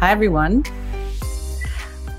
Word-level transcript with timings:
Hi, 0.00 0.12
everyone. 0.12 0.62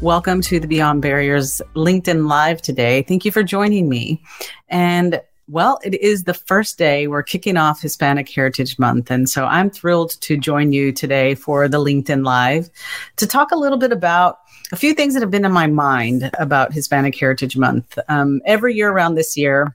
Welcome 0.01 0.41
to 0.41 0.59
the 0.59 0.67
Beyond 0.67 1.01
Barriers 1.01 1.61
LinkedIn 1.75 2.27
Live 2.27 2.61
today. 2.61 3.03
Thank 3.03 3.23
you 3.23 3.31
for 3.31 3.41
joining 3.41 3.87
me. 3.87 4.21
And 4.67 5.21
well, 5.47 5.79
it 5.85 5.95
is 6.01 6.25
the 6.25 6.33
first 6.33 6.77
day 6.77 7.07
we're 7.07 7.23
kicking 7.23 7.55
off 7.55 7.81
Hispanic 7.81 8.29
Heritage 8.29 8.77
Month. 8.79 9.09
And 9.09 9.29
so 9.29 9.45
I'm 9.45 9.69
thrilled 9.69 10.19
to 10.19 10.35
join 10.35 10.73
you 10.73 10.91
today 10.91 11.35
for 11.35 11.69
the 11.69 11.77
LinkedIn 11.77 12.25
Live 12.25 12.69
to 13.15 13.25
talk 13.25 13.51
a 13.51 13.57
little 13.57 13.77
bit 13.77 13.93
about 13.93 14.39
a 14.73 14.75
few 14.75 14.93
things 14.93 15.13
that 15.13 15.21
have 15.21 15.31
been 15.31 15.45
in 15.45 15.53
my 15.53 15.67
mind 15.67 16.29
about 16.37 16.73
Hispanic 16.73 17.17
Heritage 17.17 17.55
Month. 17.55 17.97
Um, 18.09 18.41
every 18.45 18.75
year 18.75 18.91
around 18.91 19.15
this 19.15 19.37
year, 19.37 19.73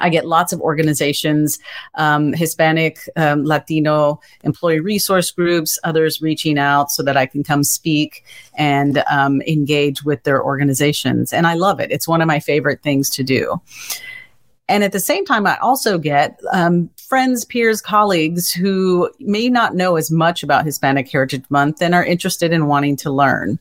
I 0.00 0.08
get 0.08 0.26
lots 0.26 0.52
of 0.52 0.60
organizations, 0.60 1.58
um, 1.94 2.32
Hispanic, 2.32 2.98
um, 3.16 3.44
Latino 3.44 4.20
employee 4.42 4.80
resource 4.80 5.30
groups, 5.30 5.78
others 5.84 6.22
reaching 6.22 6.58
out 6.58 6.90
so 6.90 7.02
that 7.02 7.16
I 7.16 7.26
can 7.26 7.42
come 7.42 7.64
speak 7.64 8.24
and 8.56 9.02
um, 9.10 9.42
engage 9.42 10.02
with 10.02 10.22
their 10.24 10.42
organizations. 10.42 11.32
And 11.32 11.46
I 11.46 11.54
love 11.54 11.80
it. 11.80 11.90
It's 11.90 12.08
one 12.08 12.20
of 12.20 12.26
my 12.26 12.40
favorite 12.40 12.82
things 12.82 13.10
to 13.10 13.22
do. 13.22 13.60
And 14.68 14.84
at 14.84 14.92
the 14.92 15.00
same 15.00 15.26
time, 15.26 15.46
I 15.46 15.58
also 15.58 15.98
get 15.98 16.40
um, 16.52 16.88
friends, 16.96 17.44
peers, 17.44 17.82
colleagues 17.82 18.50
who 18.50 19.10
may 19.18 19.50
not 19.50 19.74
know 19.74 19.96
as 19.96 20.10
much 20.10 20.42
about 20.42 20.64
Hispanic 20.64 21.10
Heritage 21.10 21.44
Month 21.50 21.82
and 21.82 21.94
are 21.94 22.04
interested 22.04 22.52
in 22.52 22.66
wanting 22.66 22.96
to 22.96 23.10
learn. 23.10 23.58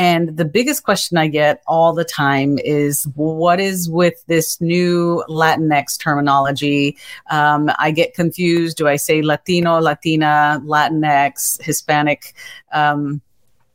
And 0.00 0.34
the 0.38 0.46
biggest 0.46 0.84
question 0.84 1.18
I 1.18 1.28
get 1.28 1.62
all 1.66 1.92
the 1.92 2.06
time 2.06 2.58
is 2.64 3.06
what 3.16 3.60
is 3.60 3.90
with 3.90 4.24
this 4.28 4.58
new 4.58 5.22
Latinx 5.28 6.00
terminology? 6.00 6.96
Um, 7.30 7.70
I 7.78 7.90
get 7.90 8.14
confused. 8.14 8.78
Do 8.78 8.88
I 8.88 8.96
say 8.96 9.20
Latino, 9.20 9.78
Latina, 9.78 10.58
Latinx, 10.64 11.62
Hispanic? 11.62 12.34
Um, 12.72 13.20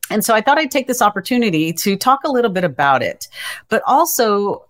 and 0.09 0.25
so 0.25 0.33
I 0.33 0.41
thought 0.41 0.57
I'd 0.57 0.71
take 0.71 0.87
this 0.87 0.99
opportunity 0.99 1.71
to 1.73 1.95
talk 1.95 2.21
a 2.25 2.31
little 2.31 2.51
bit 2.51 2.63
about 2.63 3.03
it, 3.03 3.27
but 3.69 3.83
also 3.85 4.65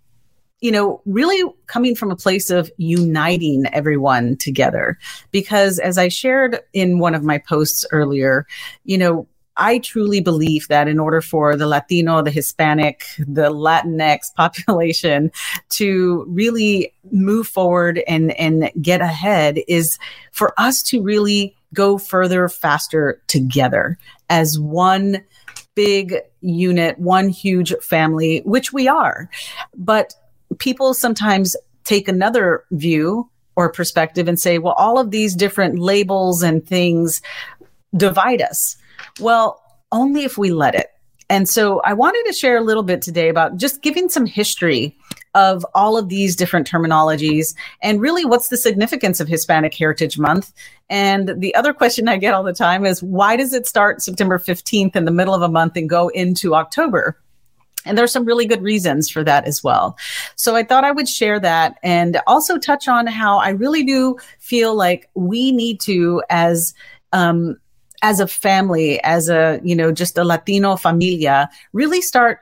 you 0.61 0.71
know, 0.71 1.01
really 1.05 1.53
coming 1.67 1.95
from 1.95 2.09
a 2.09 2.15
place 2.15 2.49
of 2.49 2.71
uniting 2.77 3.65
everyone 3.71 4.35
together. 4.37 4.97
Because 5.29 5.79
as 5.79 5.97
I 5.97 6.07
shared 6.07 6.59
in 6.73 6.97
one 6.97 7.13
of 7.13 7.23
my 7.23 7.37
posts 7.37 7.85
earlier, 7.91 8.47
you 8.83 8.97
know, 8.97 9.27
I 9.57 9.79
truly 9.79 10.19
believe 10.19 10.67
that 10.67 10.87
in 10.87 10.99
order 10.99 11.21
for 11.21 11.55
the 11.55 11.67
Latino, 11.67 12.21
the 12.21 12.31
Hispanic, 12.31 13.05
the 13.19 13.49
Latinx 13.49 14.33
population 14.35 15.31
to 15.71 16.25
really 16.27 16.93
move 17.11 17.47
forward 17.47 18.01
and, 18.07 18.31
and 18.39 18.71
get 18.81 19.01
ahead 19.01 19.59
is 19.67 19.97
for 20.31 20.53
us 20.57 20.83
to 20.83 21.01
really 21.01 21.55
go 21.73 21.97
further, 21.97 22.47
faster 22.49 23.21
together 23.27 23.97
as 24.29 24.59
one 24.59 25.23
big 25.75 26.15
unit, 26.41 26.97
one 26.97 27.29
huge 27.29 27.73
family, 27.81 28.41
which 28.45 28.71
we 28.73 28.87
are. 28.87 29.29
But 29.75 30.15
people 30.57 30.93
sometimes 30.93 31.55
take 31.83 32.07
another 32.07 32.63
view 32.71 33.29
or 33.55 33.71
perspective 33.71 34.27
and 34.27 34.39
say, 34.39 34.57
well, 34.57 34.73
all 34.73 34.97
of 34.97 35.11
these 35.11 35.35
different 35.35 35.79
labels 35.79 36.43
and 36.43 36.65
things 36.65 37.21
divide 37.95 38.41
us. 38.41 38.77
Well, 39.19 39.61
only 39.91 40.23
if 40.23 40.37
we 40.37 40.51
let 40.51 40.75
it. 40.75 40.87
And 41.29 41.49
so 41.49 41.81
I 41.83 41.93
wanted 41.93 42.23
to 42.27 42.33
share 42.33 42.57
a 42.57 42.61
little 42.61 42.83
bit 42.83 43.01
today 43.01 43.29
about 43.29 43.57
just 43.57 43.81
giving 43.81 44.09
some 44.09 44.25
history 44.25 44.95
of 45.33 45.65
all 45.73 45.97
of 45.97 46.07
these 46.07 46.35
different 46.35 46.69
terminologies 46.69 47.55
and 47.81 47.99
really 47.99 48.25
what's 48.25 48.49
the 48.49 48.57
significance 48.57 49.19
of 49.19 49.27
Hispanic 49.27 49.73
Heritage 49.73 50.17
Month. 50.17 50.53
And 50.89 51.33
the 51.37 51.53
other 51.55 51.73
question 51.73 52.07
I 52.07 52.17
get 52.17 52.33
all 52.33 52.43
the 52.43 52.53
time 52.53 52.85
is 52.85 53.01
why 53.01 53.35
does 53.35 53.53
it 53.53 53.67
start 53.67 54.01
September 54.01 54.37
15th 54.37 54.95
in 54.95 55.05
the 55.05 55.11
middle 55.11 55.33
of 55.33 55.41
a 55.41 55.49
month 55.49 55.75
and 55.75 55.89
go 55.89 56.09
into 56.09 56.53
October? 56.53 57.19
And 57.85 57.97
there's 57.97 58.11
some 58.11 58.25
really 58.25 58.45
good 58.45 58.61
reasons 58.61 59.09
for 59.09 59.23
that 59.23 59.45
as 59.45 59.63
well. 59.63 59.97
So 60.35 60.55
I 60.55 60.63
thought 60.63 60.83
I 60.83 60.91
would 60.91 61.09
share 61.09 61.39
that 61.39 61.77
and 61.83 62.19
also 62.27 62.57
touch 62.57 62.87
on 62.87 63.07
how 63.07 63.37
I 63.37 63.49
really 63.49 63.83
do 63.83 64.17
feel 64.39 64.75
like 64.75 65.09
we 65.15 65.51
need 65.51 65.81
to, 65.81 66.23
as 66.29 66.73
um, 67.13 67.57
as 68.01 68.19
a 68.19 68.27
family, 68.27 69.01
as 69.03 69.29
a 69.29 69.59
you 69.63 69.75
know 69.75 69.91
just 69.91 70.17
a 70.17 70.23
Latino 70.23 70.75
familia, 70.75 71.49
really 71.73 72.01
start 72.01 72.39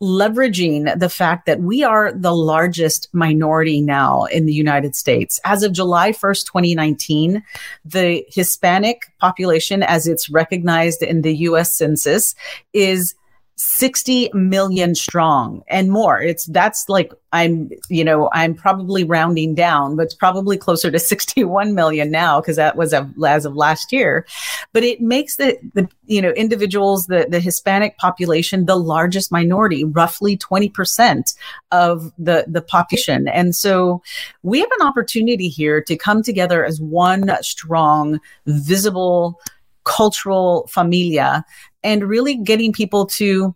leveraging 0.00 0.96
the 0.98 1.08
fact 1.08 1.46
that 1.46 1.60
we 1.60 1.82
are 1.82 2.12
the 2.12 2.34
largest 2.34 3.08
minority 3.12 3.80
now 3.80 4.24
in 4.26 4.46
the 4.46 4.52
United 4.52 4.94
States. 4.94 5.40
As 5.44 5.62
of 5.64 5.72
July 5.72 6.12
1st, 6.12 6.46
2019, 6.46 7.42
the 7.84 8.24
Hispanic 8.28 9.12
population, 9.18 9.82
as 9.82 10.06
it's 10.06 10.30
recognized 10.30 11.02
in 11.02 11.22
the 11.22 11.34
US 11.38 11.76
Census, 11.76 12.36
is 12.72 13.14
60 13.58 14.30
million 14.34 14.94
strong 14.94 15.62
and 15.68 15.90
more. 15.90 16.22
It's 16.22 16.46
that's 16.46 16.88
like 16.88 17.12
I'm, 17.32 17.70
you 17.90 18.04
know, 18.04 18.30
I'm 18.32 18.54
probably 18.54 19.02
rounding 19.02 19.54
down, 19.54 19.96
but 19.96 20.04
it's 20.04 20.14
probably 20.14 20.56
closer 20.56 20.90
to 20.90 20.98
61 20.98 21.74
million 21.74 22.10
now 22.10 22.40
because 22.40 22.56
that 22.56 22.76
was 22.76 22.92
a, 22.92 23.10
as 23.26 23.44
of 23.44 23.56
last 23.56 23.92
year. 23.92 24.24
But 24.72 24.84
it 24.84 25.00
makes 25.00 25.36
the, 25.36 25.58
the 25.74 25.88
you 26.06 26.22
know, 26.22 26.30
individuals, 26.30 27.08
the, 27.08 27.26
the 27.28 27.40
Hispanic 27.40 27.98
population, 27.98 28.66
the 28.66 28.76
largest 28.76 29.32
minority, 29.32 29.84
roughly 29.84 30.36
20% 30.38 31.34
of 31.72 32.12
the, 32.16 32.44
the 32.46 32.62
population. 32.62 33.26
And 33.26 33.56
so 33.56 34.02
we 34.44 34.60
have 34.60 34.70
an 34.78 34.86
opportunity 34.86 35.48
here 35.48 35.82
to 35.82 35.96
come 35.96 36.22
together 36.22 36.64
as 36.64 36.80
one 36.80 37.30
strong, 37.42 38.20
visible, 38.46 39.40
cultural 39.84 40.68
familia 40.68 41.44
and 41.88 42.04
really 42.04 42.34
getting 42.34 42.70
people 42.70 43.06
to 43.06 43.54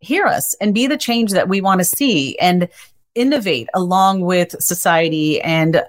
hear 0.00 0.24
us 0.24 0.54
and 0.62 0.72
be 0.72 0.86
the 0.86 0.96
change 0.96 1.30
that 1.32 1.46
we 1.46 1.60
want 1.60 1.78
to 1.78 1.84
see 1.84 2.38
and 2.38 2.70
innovate 3.14 3.68
along 3.74 4.22
with 4.22 4.56
society 4.62 5.38
and 5.42 5.82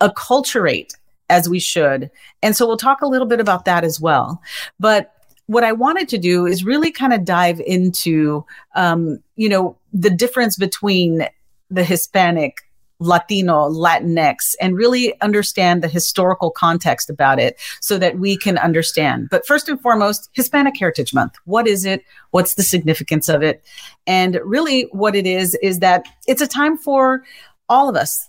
acculturate 0.00 0.90
as 1.30 1.48
we 1.48 1.60
should. 1.60 2.10
And 2.42 2.56
so 2.56 2.66
we'll 2.66 2.76
talk 2.76 3.02
a 3.02 3.06
little 3.06 3.28
bit 3.28 3.38
about 3.38 3.66
that 3.66 3.84
as 3.84 4.00
well. 4.00 4.42
But 4.80 5.12
what 5.46 5.62
I 5.62 5.70
wanted 5.70 6.08
to 6.08 6.18
do 6.18 6.44
is 6.44 6.64
really 6.64 6.90
kind 6.90 7.12
of 7.12 7.24
dive 7.24 7.60
into, 7.60 8.44
um, 8.74 9.22
you 9.36 9.48
know, 9.48 9.78
the 9.92 10.10
difference 10.10 10.56
between 10.56 11.24
the 11.70 11.84
Hispanic 11.84 12.63
Latino, 13.04 13.68
Latinx, 13.68 14.54
and 14.60 14.76
really 14.76 15.18
understand 15.20 15.82
the 15.82 15.88
historical 15.88 16.50
context 16.50 17.10
about 17.10 17.38
it 17.38 17.60
so 17.80 17.98
that 17.98 18.18
we 18.18 18.36
can 18.36 18.58
understand. 18.58 19.28
But 19.30 19.46
first 19.46 19.68
and 19.68 19.80
foremost, 19.80 20.30
Hispanic 20.32 20.76
Heritage 20.78 21.12
Month. 21.12 21.34
What 21.44 21.66
is 21.66 21.84
it? 21.84 22.02
What's 22.30 22.54
the 22.54 22.62
significance 22.62 23.28
of 23.28 23.42
it? 23.42 23.62
And 24.06 24.40
really, 24.44 24.82
what 24.92 25.14
it 25.14 25.26
is, 25.26 25.54
is 25.62 25.80
that 25.80 26.06
it's 26.26 26.42
a 26.42 26.46
time 26.46 26.78
for 26.78 27.24
all 27.68 27.88
of 27.88 27.96
us. 27.96 28.28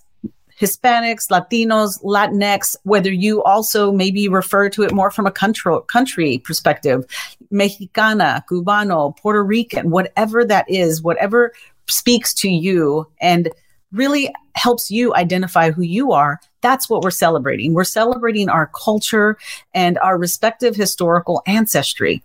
Hispanics, 0.59 1.27
Latinos, 1.29 2.01
Latinx, 2.03 2.77
whether 2.83 3.11
you 3.11 3.43
also 3.43 3.91
maybe 3.91 4.29
refer 4.29 4.69
to 4.69 4.83
it 4.83 4.93
more 4.93 5.11
from 5.11 5.27
a 5.27 5.31
country, 5.31 5.75
country 5.91 6.37
perspective, 6.39 7.05
Mexicana, 7.51 8.43
Cubano, 8.49 9.17
Puerto 9.17 9.43
Rican, 9.43 9.89
whatever 9.89 10.45
that 10.45 10.65
is, 10.69 11.01
whatever 11.01 11.51
speaks 11.87 12.33
to 12.33 12.49
you 12.49 13.07
and 13.19 13.49
really 13.95 14.33
helps 14.53 14.89
you 14.91 15.13
identify 15.15 15.71
who 15.71 15.81
you 15.81 16.11
are, 16.11 16.39
that's 16.61 16.89
what 16.89 17.03
we're 17.03 17.11
celebrating. 17.11 17.73
We're 17.73 17.83
celebrating 17.83 18.49
our 18.49 18.71
culture 18.73 19.37
and 19.73 19.97
our 19.99 20.17
respective 20.17 20.75
historical 20.75 21.43
ancestry. 21.45 22.23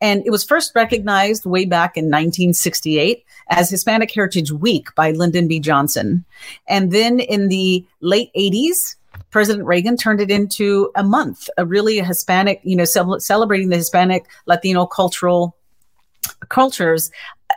And 0.00 0.22
it 0.24 0.30
was 0.30 0.44
first 0.44 0.72
recognized 0.74 1.44
way 1.46 1.64
back 1.64 1.96
in 1.96 2.04
1968 2.04 3.24
as 3.48 3.70
Hispanic 3.70 4.12
Heritage 4.12 4.52
Week 4.52 4.94
by 4.94 5.10
Lyndon 5.10 5.48
B. 5.48 5.58
Johnson. 5.58 6.24
And 6.68 6.92
then 6.92 7.18
in 7.20 7.48
the 7.48 7.84
late 8.00 8.30
80s, 8.36 8.96
President 9.30 9.66
Reagan 9.66 9.96
turned 9.96 10.20
it 10.20 10.30
into 10.30 10.90
a 10.94 11.02
month, 11.02 11.48
a 11.56 11.66
really 11.66 11.98
Hispanic, 12.00 12.60
you 12.62 12.76
know, 12.76 12.84
celebrating 12.84 13.68
the 13.68 13.76
Hispanic 13.76 14.26
Latino 14.46 14.86
cultural 14.86 15.56
cultures. 16.48 17.10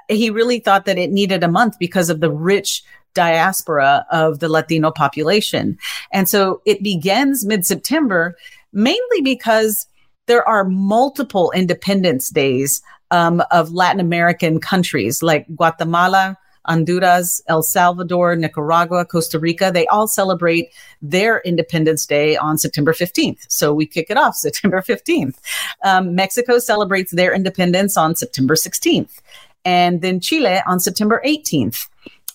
He 0.09 0.29
really 0.29 0.59
thought 0.59 0.85
that 0.85 0.97
it 0.97 1.11
needed 1.11 1.43
a 1.43 1.47
month 1.47 1.77
because 1.79 2.09
of 2.09 2.19
the 2.19 2.31
rich 2.31 2.83
diaspora 3.13 4.05
of 4.11 4.39
the 4.39 4.49
Latino 4.49 4.91
population. 4.91 5.77
And 6.11 6.27
so 6.27 6.61
it 6.65 6.83
begins 6.83 7.45
mid 7.45 7.65
September, 7.65 8.35
mainly 8.71 9.21
because 9.21 9.87
there 10.25 10.47
are 10.47 10.63
multiple 10.63 11.51
Independence 11.51 12.29
Days 12.29 12.81
um, 13.11 13.43
of 13.51 13.71
Latin 13.71 13.99
American 13.99 14.59
countries 14.59 15.21
like 15.21 15.45
Guatemala, 15.55 16.37
Honduras, 16.65 17.41
El 17.47 17.61
Salvador, 17.61 18.35
Nicaragua, 18.35 19.05
Costa 19.05 19.37
Rica, 19.37 19.71
they 19.73 19.85
all 19.87 20.07
celebrate 20.07 20.69
their 21.01 21.41
Independence 21.41 22.05
Day 22.05 22.37
on 22.37 22.57
September 22.57 22.93
15th. 22.93 23.45
So 23.49 23.73
we 23.73 23.85
kick 23.85 24.07
it 24.09 24.17
off 24.17 24.35
September 24.37 24.81
15th. 24.81 25.35
Um, 25.83 26.15
Mexico 26.15 26.59
celebrates 26.59 27.11
their 27.11 27.33
independence 27.33 27.97
on 27.97 28.15
September 28.15 28.55
16th. 28.55 29.19
And 29.65 30.01
then 30.01 30.19
Chile 30.19 30.59
on 30.67 30.79
September 30.79 31.21
18th 31.25 31.87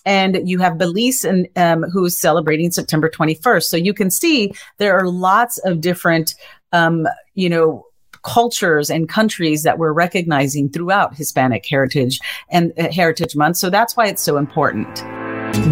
and 0.09 0.49
you 0.49 0.57
have 0.57 0.79
Belize 0.79 1.23
and 1.23 1.47
um, 1.55 1.83
who's 1.83 2.17
celebrating 2.17 2.71
September 2.71 3.09
21st. 3.09 3.63
So 3.63 3.77
you 3.77 3.93
can 3.93 4.09
see 4.09 4.51
there 4.79 4.97
are 4.97 5.07
lots 5.07 5.59
of 5.59 5.81
different, 5.81 6.33
um, 6.73 7.07
you 7.35 7.47
know, 7.47 7.85
cultures 8.23 8.89
and 8.89 9.07
countries 9.07 9.61
that 9.63 9.77
we're 9.77 9.93
recognizing 9.93 10.67
throughout 10.67 11.15
Hispanic 11.15 11.63
Heritage 11.69 12.19
and 12.49 12.73
uh, 12.79 12.91
Heritage 12.91 13.35
Month. 13.35 13.57
So 13.57 13.69
that's 13.69 13.95
why 13.95 14.07
it's 14.07 14.23
so 14.23 14.37
important. 14.37 14.87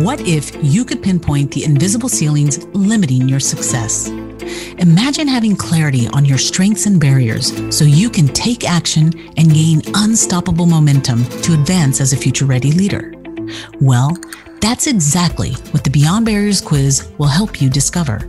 What 0.04 0.22
if 0.22 0.56
you 0.64 0.86
could 0.86 1.02
pinpoint 1.02 1.52
the 1.52 1.64
invisible 1.64 2.08
ceilings 2.08 2.64
limiting 2.68 3.28
your 3.28 3.40
success? 3.40 4.08
Imagine 4.78 5.28
having 5.28 5.56
clarity 5.56 6.08
on 6.10 6.26
your 6.26 6.38
strengths 6.38 6.86
and 6.86 7.02
barriers 7.02 7.52
so 7.76 7.86
you 7.86 8.10
can 8.10 8.28
take 8.28 8.70
action 8.70 9.06
and 9.36 9.52
gain 9.52 9.82
unstoppable 9.96 10.68
momentum 10.68 11.24
to 11.42 11.54
advance 11.54 12.00
as 12.00 12.14
a 12.14 12.18
future 12.18 12.46
ready 12.46 12.72
leader. 12.72 13.17
Well, 13.82 14.18
that's 14.62 14.88
exactly 14.88 15.52
what 15.72 15.84
the 15.84 15.90
Beyond 15.90 16.26
Barriers 16.26 16.62
quiz 16.62 17.10
will 17.18 17.28
help 17.28 17.62
you 17.62 17.70
discover. 17.70 18.28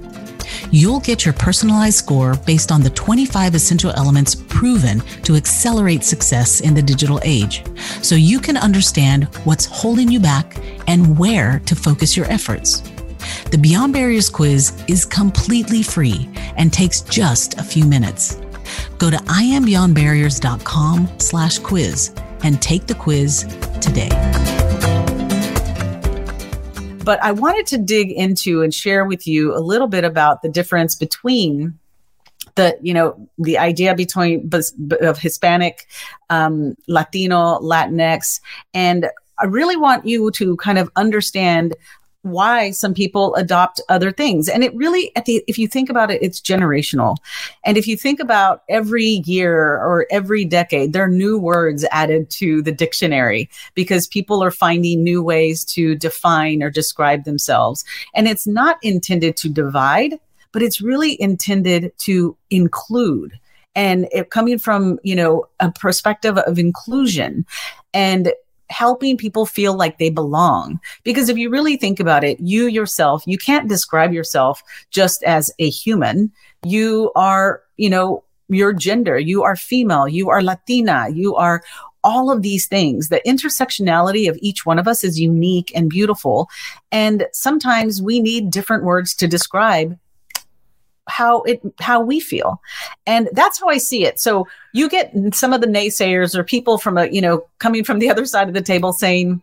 You'll 0.70 1.00
get 1.00 1.24
your 1.24 1.34
personalized 1.34 1.96
score 1.96 2.34
based 2.46 2.70
on 2.70 2.82
the 2.82 2.90
25 2.90 3.54
essential 3.54 3.90
elements 3.92 4.34
proven 4.34 5.00
to 5.22 5.36
accelerate 5.36 6.04
success 6.04 6.60
in 6.60 6.74
the 6.74 6.82
digital 6.82 7.20
age, 7.22 7.64
so 8.02 8.14
you 8.14 8.40
can 8.40 8.56
understand 8.56 9.24
what's 9.44 9.64
holding 9.64 10.10
you 10.10 10.20
back 10.20 10.56
and 10.86 11.18
where 11.18 11.60
to 11.60 11.74
focus 11.74 12.16
your 12.16 12.26
efforts. 12.26 12.82
The 13.50 13.58
Beyond 13.58 13.92
Barriers 13.92 14.28
quiz 14.28 14.72
is 14.88 15.04
completely 15.04 15.82
free 15.82 16.28
and 16.56 16.72
takes 16.72 17.00
just 17.02 17.58
a 17.58 17.62
few 17.62 17.84
minutes. 17.84 18.38
Go 18.98 19.10
to 19.10 19.16
iambeyondbarriers.com 19.16 21.08
slash 21.18 21.58
quiz 21.58 22.12
and 22.42 22.60
take 22.60 22.86
the 22.86 22.94
quiz 22.94 23.44
today. 23.80 24.57
But 27.08 27.22
I 27.22 27.32
wanted 27.32 27.66
to 27.68 27.78
dig 27.78 28.10
into 28.10 28.60
and 28.60 28.74
share 28.74 29.06
with 29.06 29.26
you 29.26 29.56
a 29.56 29.60
little 29.60 29.86
bit 29.86 30.04
about 30.04 30.42
the 30.42 30.48
difference 30.50 30.94
between 30.94 31.78
the 32.56 32.76
you 32.82 32.92
know 32.92 33.30
the 33.38 33.56
idea 33.56 33.94
between 33.94 34.50
of 35.00 35.18
Hispanic, 35.18 35.86
um, 36.28 36.76
Latino, 36.86 37.60
Latinx, 37.60 38.42
and 38.74 39.08
I 39.40 39.46
really 39.46 39.74
want 39.74 40.04
you 40.04 40.30
to 40.32 40.54
kind 40.58 40.78
of 40.78 40.90
understand 40.96 41.74
why 42.22 42.70
some 42.70 42.94
people 42.94 43.34
adopt 43.36 43.80
other 43.88 44.10
things. 44.10 44.48
And 44.48 44.64
it 44.64 44.74
really, 44.74 45.14
at 45.16 45.24
the, 45.24 45.42
if 45.46 45.58
you 45.58 45.68
think 45.68 45.88
about 45.88 46.10
it, 46.10 46.22
it's 46.22 46.40
generational. 46.40 47.16
And 47.64 47.76
if 47.76 47.86
you 47.86 47.96
think 47.96 48.20
about 48.20 48.62
every 48.68 49.22
year 49.24 49.76
or 49.76 50.06
every 50.10 50.44
decade, 50.44 50.92
there 50.92 51.04
are 51.04 51.08
new 51.08 51.38
words 51.38 51.84
added 51.90 52.28
to 52.30 52.60
the 52.62 52.72
dictionary 52.72 53.48
because 53.74 54.06
people 54.06 54.42
are 54.42 54.50
finding 54.50 55.02
new 55.04 55.22
ways 55.22 55.64
to 55.66 55.94
define 55.94 56.62
or 56.62 56.70
describe 56.70 57.24
themselves. 57.24 57.84
And 58.14 58.26
it's 58.26 58.46
not 58.46 58.78
intended 58.82 59.36
to 59.38 59.48
divide, 59.48 60.18
but 60.52 60.62
it's 60.62 60.80
really 60.80 61.20
intended 61.20 61.92
to 61.98 62.36
include 62.50 63.38
and 63.74 64.08
it 64.10 64.30
coming 64.30 64.58
from 64.58 64.98
you 65.02 65.14
know 65.14 65.44
a 65.60 65.70
perspective 65.70 66.38
of 66.38 66.58
inclusion 66.58 67.44
and 67.92 68.32
helping 68.70 69.16
people 69.16 69.46
feel 69.46 69.74
like 69.74 69.98
they 69.98 70.10
belong. 70.10 70.80
Because 71.04 71.28
if 71.28 71.36
you 71.36 71.50
really 71.50 71.76
think 71.76 72.00
about 72.00 72.24
it, 72.24 72.38
you 72.40 72.66
yourself, 72.66 73.22
you 73.26 73.38
can't 73.38 73.68
describe 73.68 74.12
yourself 74.12 74.62
just 74.90 75.22
as 75.22 75.52
a 75.58 75.68
human. 75.68 76.30
You 76.64 77.12
are, 77.16 77.62
you 77.76 77.90
know, 77.90 78.24
your 78.48 78.72
gender, 78.72 79.18
you 79.18 79.42
are 79.42 79.56
female, 79.56 80.08
you 80.08 80.30
are 80.30 80.42
Latina, 80.42 81.08
you 81.10 81.36
are 81.36 81.62
all 82.04 82.30
of 82.30 82.42
these 82.42 82.66
things. 82.66 83.08
The 83.08 83.20
intersectionality 83.26 84.28
of 84.28 84.38
each 84.40 84.64
one 84.64 84.78
of 84.78 84.88
us 84.88 85.04
is 85.04 85.20
unique 85.20 85.70
and 85.74 85.90
beautiful. 85.90 86.48
And 86.90 87.26
sometimes 87.32 88.00
we 88.00 88.20
need 88.20 88.50
different 88.50 88.84
words 88.84 89.14
to 89.16 89.28
describe 89.28 89.98
how 91.08 91.42
it 91.42 91.60
how 91.80 92.00
we 92.00 92.20
feel. 92.20 92.60
And 93.06 93.28
that's 93.32 93.60
how 93.60 93.68
i 93.68 93.78
see 93.78 94.04
it. 94.04 94.20
So 94.20 94.46
you 94.72 94.88
get 94.88 95.12
some 95.32 95.52
of 95.52 95.60
the 95.60 95.66
naysayers 95.66 96.34
or 96.34 96.44
people 96.44 96.78
from 96.78 96.98
a 96.98 97.06
you 97.06 97.20
know 97.20 97.44
coming 97.58 97.84
from 97.84 97.98
the 97.98 98.10
other 98.10 98.26
side 98.26 98.48
of 98.48 98.54
the 98.54 98.62
table 98.62 98.92
saying 98.92 99.42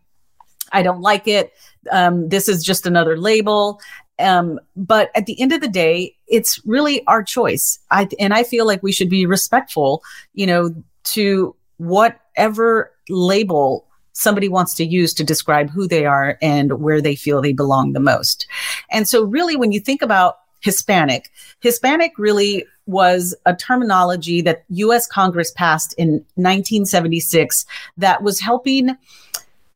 i 0.71 0.81
don't 0.81 1.01
like 1.01 1.27
it. 1.27 1.53
Um, 1.91 2.29
this 2.29 2.47
is 2.47 2.63
just 2.63 2.85
another 2.85 3.17
label. 3.17 3.79
Um, 4.17 4.61
but 4.77 5.11
at 5.13 5.25
the 5.25 5.39
end 5.41 5.51
of 5.51 5.61
the 5.61 5.67
day 5.67 6.15
it's 6.27 6.65
really 6.65 7.05
our 7.07 7.23
choice. 7.23 7.79
I 7.91 8.07
and 8.19 8.33
i 8.33 8.43
feel 8.43 8.65
like 8.65 8.81
we 8.81 8.91
should 8.91 9.09
be 9.09 9.25
respectful 9.25 10.03
you 10.33 10.47
know 10.47 10.73
to 11.05 11.55
whatever 11.77 12.91
label 13.09 13.85
somebody 14.15 14.47
wants 14.47 14.73
to 14.73 14.85
use 14.85 15.13
to 15.13 15.23
describe 15.23 15.69
who 15.69 15.87
they 15.87 16.05
are 16.05 16.37
and 16.41 16.79
where 16.79 17.01
they 17.01 17.15
feel 17.15 17.41
they 17.41 17.53
belong 17.53 17.91
the 17.91 17.99
most. 17.99 18.47
And 18.89 19.07
so 19.07 19.23
really 19.23 19.55
when 19.57 19.71
you 19.71 19.79
think 19.79 20.01
about 20.01 20.37
Hispanic. 20.65 21.31
Hispanic 21.59 22.17
really 22.17 22.65
was 22.87 23.35
a 23.45 23.55
terminology 23.55 24.41
that 24.41 24.63
US 24.69 25.05
Congress 25.05 25.51
passed 25.51 25.93
in 25.93 26.25
1976 26.33 27.67
that 27.97 28.23
was 28.23 28.39
helping 28.39 28.97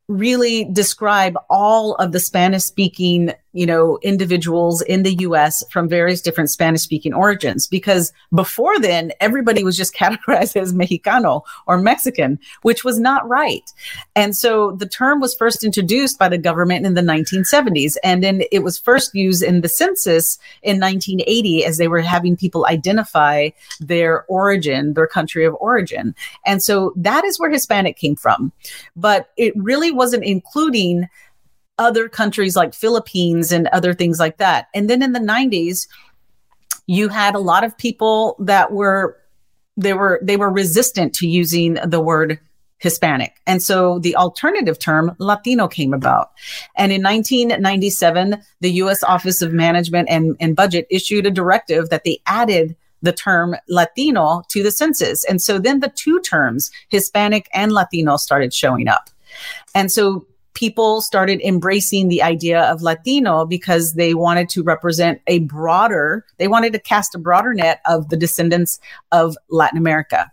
really 0.08 0.64
describe 0.64 1.38
all 1.48 1.94
of 1.94 2.10
the 2.10 2.18
Spanish 2.18 2.64
speaking 2.64 3.32
you 3.52 3.66
know, 3.66 3.98
individuals 4.02 4.80
in 4.82 5.02
the 5.02 5.14
US 5.20 5.64
from 5.70 5.88
various 5.88 6.20
different 6.20 6.50
Spanish 6.50 6.82
speaking 6.82 7.12
origins. 7.12 7.66
Because 7.66 8.12
before 8.34 8.78
then, 8.78 9.12
everybody 9.20 9.64
was 9.64 9.76
just 9.76 9.94
categorized 10.00 10.56
as 10.56 10.72
Mexicano 10.72 11.42
or 11.66 11.78
Mexican, 11.78 12.38
which 12.62 12.84
was 12.84 12.98
not 12.98 13.28
right. 13.28 13.72
And 14.14 14.36
so 14.36 14.72
the 14.72 14.88
term 14.88 15.20
was 15.20 15.34
first 15.34 15.64
introduced 15.64 16.18
by 16.18 16.28
the 16.28 16.38
government 16.38 16.86
in 16.86 16.94
the 16.94 17.00
1970s. 17.00 17.96
And 18.04 18.22
then 18.22 18.42
it 18.52 18.60
was 18.60 18.78
first 18.78 19.14
used 19.14 19.42
in 19.42 19.60
the 19.60 19.68
census 19.68 20.38
in 20.62 20.80
1980 20.80 21.64
as 21.64 21.78
they 21.78 21.88
were 21.88 22.00
having 22.00 22.36
people 22.36 22.66
identify 22.66 23.50
their 23.80 24.24
origin, 24.24 24.94
their 24.94 25.06
country 25.06 25.44
of 25.44 25.54
origin. 25.60 26.14
And 26.46 26.62
so 26.62 26.92
that 26.96 27.24
is 27.24 27.38
where 27.38 27.50
Hispanic 27.50 27.96
came 27.96 28.16
from. 28.16 28.52
But 28.94 29.30
it 29.36 29.54
really 29.56 29.90
wasn't 29.90 30.24
including 30.24 31.08
other 31.80 32.08
countries 32.08 32.54
like 32.54 32.74
Philippines 32.74 33.50
and 33.50 33.66
other 33.68 33.94
things 33.94 34.20
like 34.20 34.36
that. 34.36 34.68
And 34.74 34.88
then 34.88 35.02
in 35.02 35.12
the 35.12 35.18
90s, 35.18 35.88
you 36.86 37.08
had 37.08 37.34
a 37.34 37.40
lot 37.40 37.64
of 37.64 37.76
people 37.76 38.36
that 38.38 38.70
were 38.70 39.16
they 39.76 39.94
were 39.94 40.20
they 40.22 40.36
were 40.36 40.50
resistant 40.50 41.14
to 41.14 41.26
using 41.26 41.74
the 41.84 42.00
word 42.00 42.38
Hispanic. 42.78 43.40
And 43.46 43.62
so 43.62 43.98
the 43.98 44.16
alternative 44.16 44.78
term 44.78 45.14
Latino 45.18 45.68
came 45.68 45.94
about. 45.94 46.30
And 46.76 46.92
in 46.92 47.02
1997, 47.02 48.42
the 48.60 48.72
US 48.72 49.02
Office 49.02 49.42
of 49.42 49.52
Management 49.52 50.08
and, 50.10 50.36
and 50.40 50.56
Budget 50.56 50.86
issued 50.90 51.26
a 51.26 51.30
directive 51.30 51.90
that 51.90 52.04
they 52.04 52.20
added 52.26 52.76
the 53.02 53.12
term 53.12 53.54
Latino 53.68 54.42
to 54.50 54.62
the 54.62 54.70
census. 54.70 55.24
And 55.24 55.40
so 55.40 55.58
then 55.58 55.80
the 55.80 55.92
two 55.94 56.20
terms, 56.20 56.70
Hispanic 56.88 57.48
and 57.54 57.72
Latino, 57.72 58.16
started 58.16 58.52
showing 58.52 58.88
up. 58.88 59.08
And 59.74 59.90
so 59.92 60.26
people 60.60 61.00
started 61.00 61.40
embracing 61.40 62.08
the 62.08 62.22
idea 62.22 62.60
of 62.64 62.82
Latino 62.82 63.46
because 63.46 63.94
they 63.94 64.12
wanted 64.12 64.46
to 64.50 64.62
represent 64.62 65.18
a 65.26 65.38
broader, 65.38 66.26
they 66.36 66.48
wanted 66.48 66.74
to 66.74 66.78
cast 66.78 67.14
a 67.14 67.18
broader 67.18 67.54
net 67.54 67.80
of 67.86 68.10
the 68.10 68.16
descendants 68.16 68.78
of 69.10 69.38
Latin 69.48 69.78
America. 69.78 70.30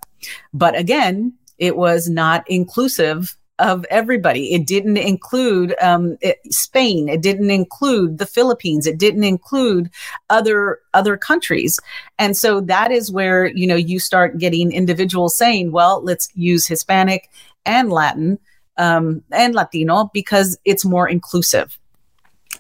But 0.54 0.78
again, 0.78 1.34
it 1.60 1.78
was 1.78 2.10
not 2.10 2.44
inclusive 2.50 3.38
of 3.58 3.86
everybody. 3.90 4.54
It 4.54 4.68
didn't 4.68 4.98
include 4.98 5.74
um, 5.82 6.18
it, 6.20 6.40
Spain. 6.50 7.08
It 7.08 7.22
didn't 7.22 7.50
include 7.50 8.18
the 8.18 8.26
Philippines. 8.26 8.86
It 8.86 9.00
didn't 9.00 9.24
include 9.24 9.90
other 10.30 10.80
other 10.94 11.16
countries. 11.16 11.80
And 12.20 12.36
so 12.36 12.60
that 12.62 12.92
is 12.92 13.12
where 13.12 13.48
you 13.48 13.66
know 13.66 13.76
you 13.76 14.00
start 14.00 14.38
getting 14.40 14.74
individuals 14.74 15.38
saying, 15.38 15.72
"Well, 15.72 16.04
let's 16.04 16.30
use 16.36 16.68
Hispanic 16.68 17.30
and 17.66 17.90
Latin 17.90 18.38
um, 18.78 19.24
and 19.32 19.56
Latino 19.56 20.10
because 20.14 20.58
it's 20.66 20.86
more 20.86 21.08
inclusive. 21.08 21.78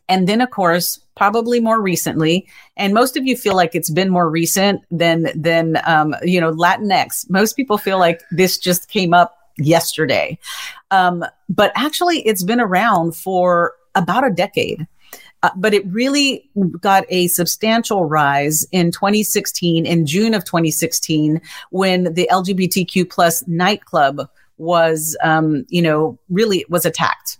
And 0.09 0.27
then, 0.27 0.41
of 0.41 0.51
course, 0.51 0.99
probably 1.15 1.59
more 1.59 1.81
recently, 1.81 2.47
and 2.77 2.93
most 2.93 3.17
of 3.17 3.25
you 3.25 3.35
feel 3.35 3.55
like 3.55 3.75
it's 3.75 3.89
been 3.89 4.09
more 4.09 4.29
recent 4.29 4.81
than 4.91 5.29
than 5.35 5.81
um, 5.85 6.15
you 6.23 6.39
know 6.39 6.51
Latinx. 6.51 7.29
Most 7.29 7.55
people 7.55 7.77
feel 7.77 7.99
like 7.99 8.21
this 8.31 8.57
just 8.57 8.89
came 8.89 9.13
up 9.13 9.37
yesterday, 9.57 10.37
um, 10.91 11.25
but 11.49 11.71
actually, 11.75 12.19
it's 12.19 12.43
been 12.43 12.61
around 12.61 13.15
for 13.15 13.73
about 13.95 14.25
a 14.25 14.31
decade. 14.31 14.87
Uh, 15.43 15.51
but 15.55 15.71
it 15.71 15.85
really 15.87 16.49
got 16.79 17.03
a 17.09 17.27
substantial 17.27 18.05
rise 18.05 18.65
in 18.71 18.91
2016, 18.91 19.85
in 19.85 20.05
June 20.05 20.33
of 20.33 20.43
2016, 20.45 21.39
when 21.69 22.11
the 22.15 22.27
LGBTQ 22.31 23.07
plus 23.07 23.47
nightclub 23.47 24.27
was, 24.57 25.17
um, 25.23 25.65
you 25.69 25.81
know, 25.81 26.17
really 26.29 26.65
was 26.69 26.85
attacked. 26.85 27.37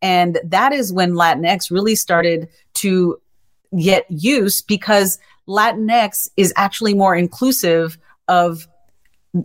And 0.00 0.38
that 0.44 0.72
is 0.72 0.92
when 0.92 1.12
Latinx 1.12 1.70
really 1.70 1.94
started 1.94 2.48
to 2.74 3.20
get 3.78 4.06
use 4.08 4.62
because 4.62 5.18
Latinx 5.46 6.28
is 6.36 6.52
actually 6.56 6.94
more 6.94 7.14
inclusive 7.14 7.98
of 8.28 8.66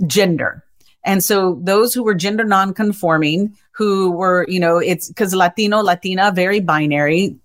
gender. 0.07 0.63
And 1.05 1.23
so 1.23 1.59
those 1.61 1.93
who 1.93 2.03
were 2.03 2.13
gender 2.13 2.45
nonconforming, 2.45 3.57
who 3.71 4.11
were, 4.11 4.45
you 4.47 4.59
know, 4.59 4.77
it's 4.77 5.09
because 5.09 5.33
Latino, 5.33 5.81
Latina, 5.81 6.31
very 6.33 6.59
binary. 6.59 7.35